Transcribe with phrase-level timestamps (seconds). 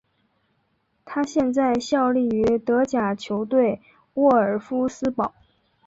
[1.05, 3.79] 他现在效力于德甲球队
[4.15, 5.35] 沃尔夫斯堡。